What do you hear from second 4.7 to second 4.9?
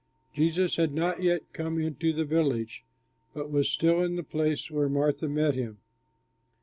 where